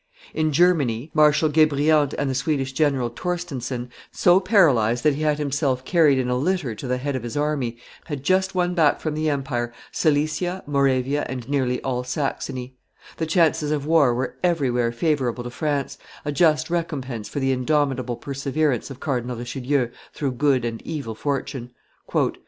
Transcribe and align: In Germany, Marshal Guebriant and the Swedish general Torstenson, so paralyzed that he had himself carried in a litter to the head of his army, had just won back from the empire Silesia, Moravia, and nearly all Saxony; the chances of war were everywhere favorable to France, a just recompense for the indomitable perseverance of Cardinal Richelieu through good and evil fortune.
In 0.33 0.51
Germany, 0.51 1.11
Marshal 1.13 1.47
Guebriant 1.47 2.15
and 2.17 2.27
the 2.27 2.33
Swedish 2.33 2.73
general 2.73 3.11
Torstenson, 3.11 3.91
so 4.11 4.39
paralyzed 4.39 5.03
that 5.03 5.13
he 5.13 5.21
had 5.21 5.37
himself 5.37 5.85
carried 5.85 6.17
in 6.17 6.27
a 6.27 6.35
litter 6.35 6.73
to 6.73 6.87
the 6.87 6.97
head 6.97 7.15
of 7.15 7.21
his 7.21 7.37
army, 7.37 7.77
had 8.05 8.23
just 8.23 8.55
won 8.55 8.73
back 8.73 8.99
from 8.99 9.13
the 9.13 9.29
empire 9.29 9.71
Silesia, 9.91 10.63
Moravia, 10.65 11.23
and 11.29 11.47
nearly 11.47 11.79
all 11.83 12.03
Saxony; 12.03 12.75
the 13.17 13.27
chances 13.27 13.69
of 13.69 13.85
war 13.85 14.15
were 14.15 14.37
everywhere 14.41 14.91
favorable 14.91 15.43
to 15.43 15.51
France, 15.51 15.99
a 16.25 16.31
just 16.31 16.71
recompense 16.71 17.29
for 17.29 17.39
the 17.39 17.51
indomitable 17.51 18.15
perseverance 18.15 18.89
of 18.89 18.99
Cardinal 18.99 19.37
Richelieu 19.37 19.89
through 20.15 20.31
good 20.31 20.65
and 20.65 20.81
evil 20.81 21.13
fortune. 21.13 21.73